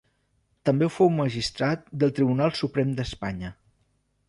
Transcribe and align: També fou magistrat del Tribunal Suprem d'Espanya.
També 0.69 0.87
fou 0.93 1.11
magistrat 1.17 1.85
del 2.05 2.15
Tribunal 2.21 2.57
Suprem 2.63 2.97
d'Espanya. 3.01 3.55